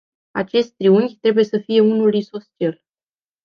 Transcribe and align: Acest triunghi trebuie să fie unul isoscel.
Acest 0.31 0.73
triunghi 0.73 1.15
trebuie 1.19 1.43
să 1.43 1.57
fie 1.57 1.81
unul 1.81 2.13
isoscel. 2.13 2.81